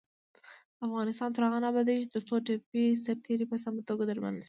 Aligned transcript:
افغانستان 0.87 1.29
تر 1.35 1.41
هغو 1.45 1.59
نه 1.63 1.67
ابادیږي، 1.71 2.05
ترڅو 2.13 2.35
ټپي 2.47 2.83
سرتیري 3.05 3.45
په 3.51 3.57
سمه 3.63 3.81
توګه 3.89 4.03
درملنه 4.05 4.31
نشي. 4.37 4.39